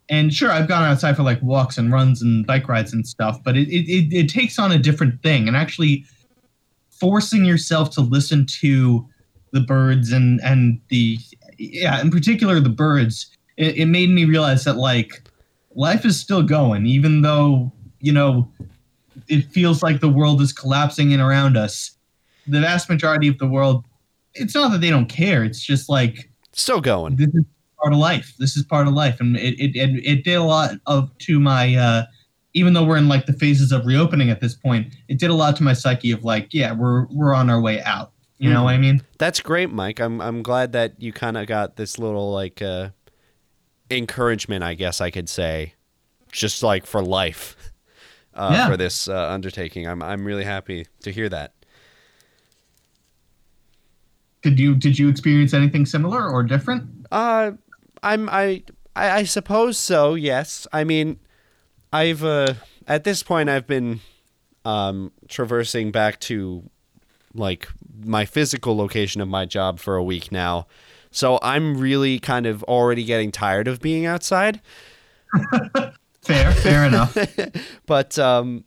[0.10, 3.44] and sure, I've gone outside for like walks and runs and bike rides and stuff,
[3.44, 6.06] but it it, it, it takes on a different thing, and actually
[7.00, 9.08] forcing yourself to listen to
[9.52, 11.18] the birds and and the
[11.58, 15.24] yeah, in particular the birds, it, it made me realize that like
[15.76, 18.48] life is still going, even though you know
[19.28, 21.92] it feels like the world is collapsing in around us.
[22.48, 23.84] The vast majority of the world,
[24.34, 25.44] it's not that they don't care.
[25.44, 27.16] It's just like Still going.
[27.18, 27.44] this is
[27.80, 28.34] part of life.
[28.40, 31.40] This is part of life, and it it, it, it did a lot of to
[31.40, 31.76] my.
[31.76, 32.06] Uh,
[32.58, 35.34] even though we're in like the phases of reopening at this point, it did a
[35.34, 38.12] lot to my psyche of like, yeah, we're we're on our way out.
[38.40, 39.02] You know what I mean?
[39.18, 40.00] That's great, Mike.
[40.00, 42.90] I'm I'm glad that you kind of got this little like uh,
[43.90, 45.74] encouragement, I guess I could say,
[46.32, 47.56] just like for life,
[48.36, 48.68] uh, Yeah.
[48.70, 49.88] for this uh, undertaking.
[49.88, 51.54] I'm I'm really happy to hear that.
[54.44, 57.08] Did you did you experience anything similar or different?
[57.12, 57.52] Uh,
[58.04, 58.64] I'm I,
[58.96, 60.14] I I suppose so.
[60.14, 60.68] Yes.
[60.72, 61.20] I mean,
[61.92, 62.54] I've uh,
[62.88, 64.02] at this point I've been
[64.66, 66.70] um, traversing back to
[67.34, 67.68] like
[68.04, 70.68] my physical location of my job for a week now,
[71.12, 74.62] so I'm really kind of already getting tired of being outside.
[76.22, 77.18] Fair, fair enough.
[77.86, 78.66] But um,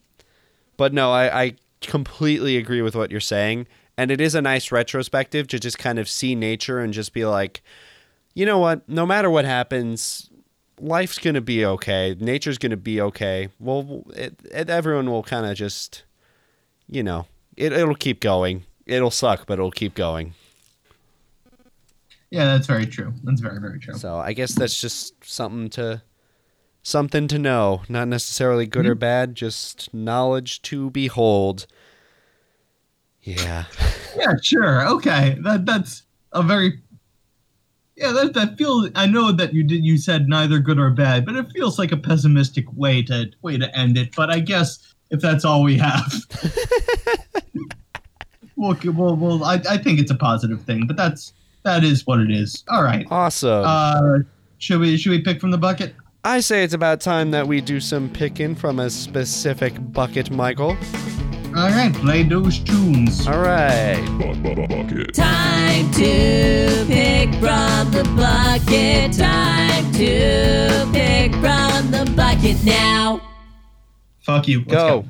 [0.79, 3.67] but no, I, I completely agree with what you're saying,
[3.99, 7.27] and it is a nice retrospective to just kind of see nature and just be
[7.27, 7.63] like,
[8.33, 8.89] you know what?
[8.89, 10.30] No matter what happens,
[10.81, 12.17] life's gonna be okay.
[12.19, 13.49] Nature's gonna be okay.
[13.59, 16.05] Well, it, it, everyone will kind of just,
[16.89, 18.65] you know, it it'll keep going.
[18.87, 20.35] It'll suck, but it'll keep going.
[22.31, 23.13] Yeah, that's very true.
[23.25, 23.95] That's very very true.
[23.95, 26.03] So I guess that's just something to
[26.83, 29.01] something to know, not necessarily good or mm-hmm.
[29.01, 31.67] bad, just knowledge to behold.
[33.23, 33.65] Yeah.
[34.17, 34.89] Yeah, sure.
[34.89, 36.83] Okay, that that's a very
[38.01, 38.13] yeah.
[38.13, 38.91] That that feels.
[38.95, 39.85] I know that you did.
[39.85, 43.59] You said neither good or bad, but it feels like a pessimistic way to way
[43.59, 44.15] to end it.
[44.17, 46.13] But I guess if that's all we have,
[48.57, 50.87] well, well, well I, I think it's a positive thing.
[50.87, 51.33] But that's
[51.63, 52.65] that is what it is.
[52.69, 53.07] All right.
[53.11, 53.65] Awesome.
[53.65, 54.19] Uh,
[54.59, 55.95] should we should we pick from the bucket?
[56.25, 60.77] I say it's about time that we do some picking from a specific bucket, Michael.
[61.57, 63.27] All right, play those tunes.
[63.27, 64.01] All right.
[64.21, 65.13] Bucket.
[65.13, 69.13] Time to pick from the bucket.
[69.13, 73.21] Time to pick from the bucket now.
[74.21, 74.61] Fuck you.
[74.61, 75.05] Let's Go.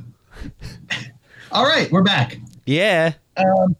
[1.52, 2.38] All right, we're back.
[2.64, 3.12] Yeah.
[3.36, 3.76] Um,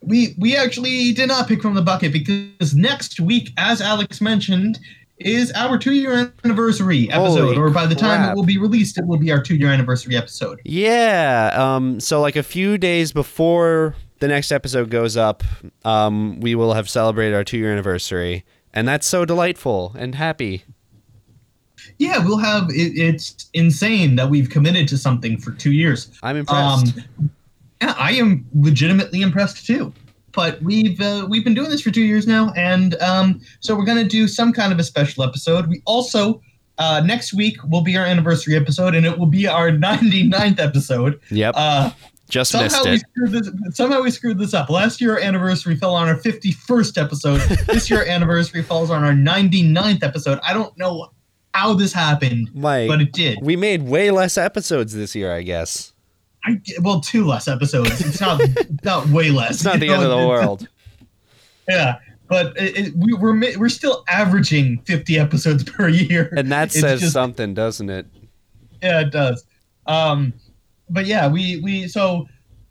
[0.00, 4.78] we we actually did not pick from the bucket because next week, as Alex mentioned,
[5.20, 7.40] is our two year anniversary episode.
[7.40, 9.70] Holy or by the time it will be released, it will be our two year
[9.70, 10.60] anniversary episode.
[10.64, 11.50] Yeah.
[11.54, 15.44] Um, so, like a few days before the next episode goes up,
[15.84, 18.44] um, we will have celebrated our two year anniversary.
[18.72, 20.64] And that's so delightful and happy.
[21.98, 26.10] Yeah, we'll have it, it's insane that we've committed to something for two years.
[26.22, 26.96] I'm impressed.
[26.98, 27.30] Um,
[27.80, 29.92] yeah, I am legitimately impressed too.
[30.38, 33.84] But we've uh, we've been doing this for two years now, and um, so we're
[33.84, 35.66] gonna do some kind of a special episode.
[35.66, 36.40] We also
[36.78, 41.20] uh, next week will be our anniversary episode, and it will be our 99th episode.
[41.32, 41.54] yep.
[41.56, 41.90] Uh,
[42.28, 43.00] Just somehow missed we it.
[43.00, 43.76] screwed this.
[43.76, 44.70] Somehow we screwed this up.
[44.70, 47.40] Last year our anniversary fell on our 51st episode.
[47.66, 50.38] this year our anniversary falls on our 99th episode.
[50.46, 51.08] I don't know
[51.52, 53.40] how this happened, Mike, but it did.
[53.42, 55.92] we made way less episodes this year, I guess.
[56.44, 58.00] I well, two less episodes.
[58.00, 58.40] It's not
[58.84, 59.56] not way less.
[59.56, 60.68] It's not the you end of the world.
[61.68, 61.98] Yeah,
[62.28, 66.32] but it, it, we, we're we're still averaging 50 episodes per year.
[66.34, 68.06] And that It's says just- something, doesn't it?
[68.82, 69.44] Yeah, it does.
[69.86, 70.32] Um,
[70.88, 72.26] but yeah, we we so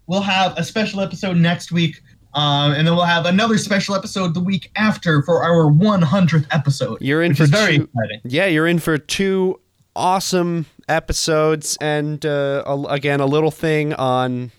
[0.08, 2.02] we'll have a special episode next week,
[2.34, 7.00] um, and then we'll have another special episode the week after for our 100th episode.
[7.02, 7.88] You're in for two- exciting.
[8.24, 9.60] Yeah, you're in for two
[9.96, 14.52] awesome episodes, and uh, a- again, a little thing on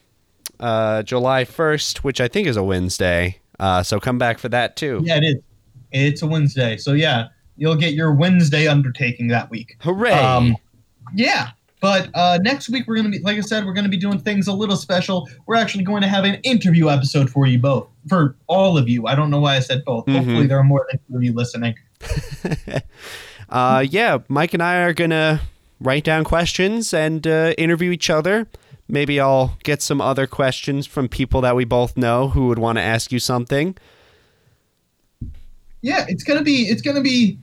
[0.60, 3.38] uh, July 1st, which I think is a Wednesday.
[3.58, 5.00] Uh, so come back for that too.
[5.04, 5.34] Yeah, it is.
[5.90, 9.76] It's a Wednesday, so yeah, you'll get your Wednesday undertaking that week.
[9.80, 10.12] Hooray!
[10.12, 10.56] Um,
[11.14, 11.48] yeah.
[11.80, 14.48] But uh, next week we're gonna be, like I said, we're gonna be doing things
[14.48, 15.28] a little special.
[15.46, 19.06] We're actually going to have an interview episode for you both, for all of you.
[19.06, 20.04] I don't know why I said both.
[20.06, 20.16] Mhm.
[20.16, 21.76] Hopefully there are more than two of you listening.
[23.48, 25.40] uh, yeah, Mike and I are gonna
[25.80, 28.46] write down questions and uh, interview each other.
[28.88, 32.78] Maybe I'll get some other questions from people that we both know who would want
[32.78, 33.76] to ask you something.
[35.82, 37.38] Yeah, it's gonna be, it's gonna be,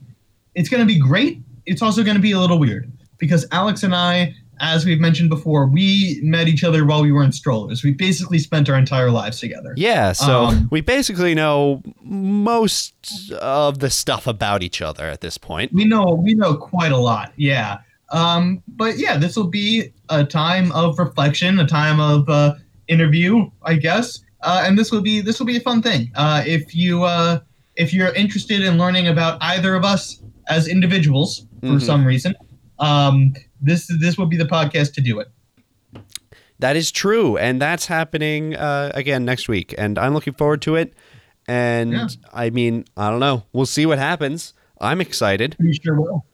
[0.54, 1.40] it's gonna be great.
[1.64, 5.66] It's also gonna be a little weird because Alex and I, as we've mentioned before,
[5.66, 7.82] we met each other while we were in strollers.
[7.82, 9.72] We basically spent our entire lives together.
[9.76, 15.38] Yeah, so Um, we basically know most of the stuff about each other at this
[15.38, 15.72] point.
[15.72, 17.78] we know we know quite a lot yeah
[18.10, 22.54] um but yeah this will be a time of reflection a time of uh
[22.88, 26.42] interview i guess uh and this will be this will be a fun thing uh
[26.46, 27.40] if you uh
[27.74, 31.82] if you're interested in learning about either of us as individuals for Mhm.
[31.82, 32.34] some reason
[32.78, 35.28] um this this will be the podcast to do it
[36.58, 40.74] That is true, and that's happening uh, again next week, and I'm looking forward to
[40.76, 40.94] it.
[41.46, 42.08] And Yeah.
[42.32, 43.44] I mean, I don't know.
[43.52, 44.54] We'll see what happens.
[44.80, 45.56] I'm excited.
[45.58, 46.24] pretty sure will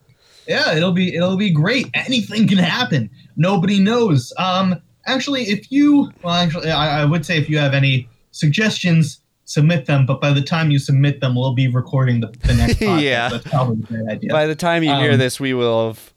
[0.47, 4.75] yeah it'll be it'll be great anything can happen nobody knows um
[5.05, 9.85] actually if you well actually i, I would say if you have any suggestions submit
[9.85, 13.01] them but by the time you submit them we'll be recording the, the next podcast.
[13.01, 13.29] Yeah.
[13.29, 16.13] that's probably a great idea By the time you hear Um, this, we will have.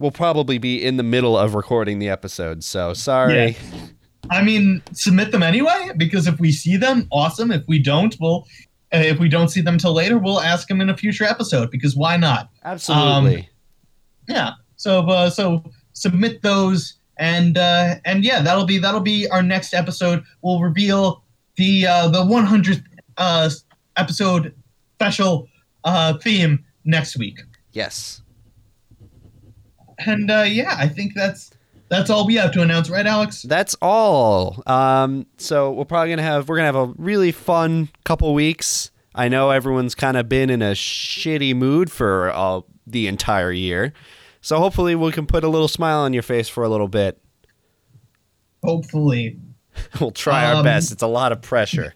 [0.00, 2.64] We'll probably be in the middle of recording the episode.
[2.64, 3.56] So sorry.
[4.30, 8.46] i mean submit them anyway because if we see them awesome if we don't we'll
[8.92, 11.70] uh, if we don't see them till later we'll ask them in a future episode
[11.70, 13.48] because why not Absolutely.
[14.28, 14.52] Yeah.
[14.76, 19.74] So uh, so submit those and uh, and yeah, that'll be that'll be our next
[19.74, 20.24] episode.
[20.42, 21.22] We'll reveal
[21.56, 22.82] the uh, the 100th
[23.16, 23.50] uh,
[23.96, 24.54] episode
[24.96, 25.48] special
[25.84, 27.40] uh, theme next week.
[27.72, 28.20] yes.
[30.06, 31.52] And uh, yeah, I think that's
[31.88, 33.42] that's all we have to announce, right, Alex?
[33.42, 34.60] That's all.
[34.66, 38.90] Um, so we're probably gonna have we're gonna have a really fun couple weeks.
[39.14, 43.92] I know everyone's kind of been in a shitty mood for uh, the entire year,
[44.40, 47.20] so hopefully we can put a little smile on your face for a little bit.
[48.62, 49.38] Hopefully,
[50.00, 50.92] We'll try our Um, best.
[50.92, 51.94] It's a lot of pressure.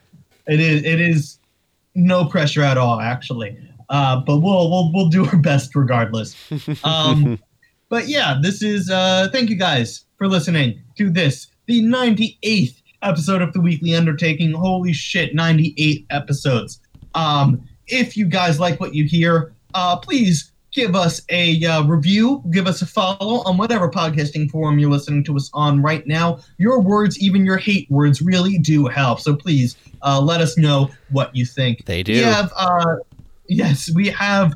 [0.48, 1.38] it is it is
[1.94, 3.56] no pressure at all, actually.
[3.88, 6.36] Uh, but we'll we'll we'll do our best regardless.
[6.84, 7.38] Um,
[7.88, 13.42] but yeah, this is uh, thank you guys for listening to this, the 98th episode
[13.42, 14.52] of the Weekly Undertaking.
[14.52, 16.80] Holy shit, 98 episodes.
[17.14, 22.42] Um, if you guys like what you hear, uh, please give us a uh, review,
[22.50, 26.38] give us a follow on whatever podcasting forum you're listening to us on right now.
[26.58, 29.20] Your words, even your hate words, really do help.
[29.20, 31.84] So please uh, let us know what you think.
[31.86, 32.12] They do.
[32.12, 32.96] We have, uh,
[33.48, 34.54] yes, we have.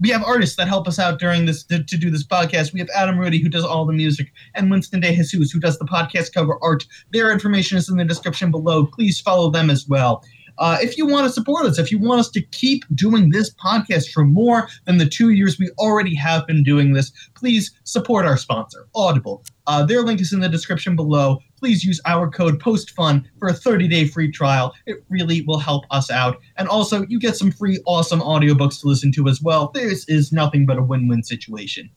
[0.00, 2.72] We have artists that help us out during this to, to do this podcast.
[2.72, 5.78] We have Adam Rudy who does all the music, and Winston De Jesus who does
[5.78, 6.86] the podcast cover art.
[7.12, 8.86] Their information is in the description below.
[8.86, 10.24] Please follow them as well.
[10.60, 13.52] Uh, if you want to support us, if you want us to keep doing this
[13.54, 18.26] podcast for more than the two years we already have been doing this, please support
[18.26, 19.42] our sponsor, Audible.
[19.66, 21.38] Uh, their link is in the description below.
[21.58, 24.74] Please use our code POSTFUN for a 30-day free trial.
[24.84, 26.38] It really will help us out.
[26.58, 29.70] And also, you get some free, awesome audiobooks to listen to as well.
[29.72, 31.88] This is nothing but a win-win situation.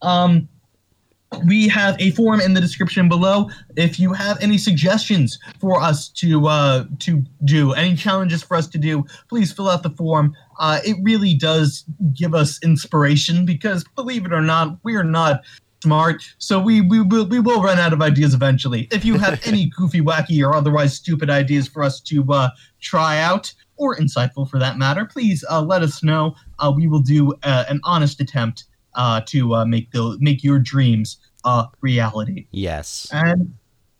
[0.00, 0.48] Um,
[1.44, 3.50] we have a form in the description below.
[3.76, 8.66] If you have any suggestions for us to uh, to do, any challenges for us
[8.68, 10.34] to do, please fill out the form.
[10.58, 15.42] Uh, it really does give us inspiration because, believe it or not, we are not
[15.82, 18.88] smart, so we we will we will run out of ideas eventually.
[18.90, 23.18] If you have any goofy, wacky, or otherwise stupid ideas for us to uh, try
[23.20, 26.34] out, or insightful for that matter, please uh, let us know.
[26.58, 28.64] Uh, we will do uh, an honest attempt
[28.94, 32.46] uh, to uh, make the make your dreams a reality.
[32.50, 33.08] Yes.
[33.12, 33.54] And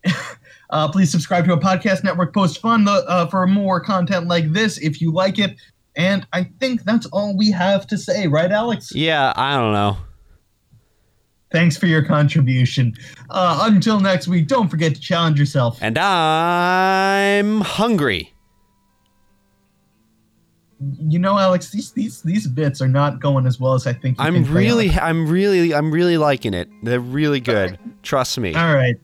[0.70, 4.78] uh, please subscribe to a podcast network post fun uh, for more content like this
[4.78, 5.56] if you like it.
[5.96, 8.92] And I think that's all we have to say, right, Alex?
[8.94, 9.96] Yeah, I don't know.
[11.52, 12.94] Thanks for your contribution.
[13.30, 15.78] Uh, until next week, don't forget to challenge yourself.
[15.80, 18.33] And I'm hungry.
[20.80, 24.18] You know, Alex, these these these bits are not going as well as I think.
[24.18, 24.90] You I'm really.
[24.90, 26.68] I'm really, I'm really liking it.
[26.82, 27.78] They're really good.
[28.02, 28.54] Trust me.
[28.54, 28.96] All right.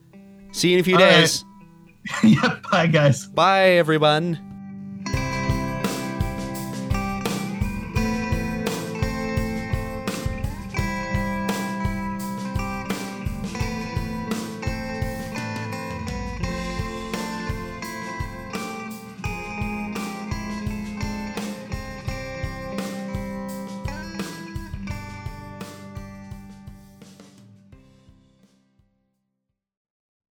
[0.51, 1.11] See you in a few All right.
[1.21, 1.45] days.
[2.23, 2.59] yeah.
[2.71, 3.25] Bye, guys.
[3.27, 4.50] Bye, everyone.